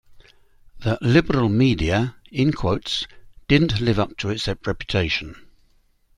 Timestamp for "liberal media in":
0.99-2.53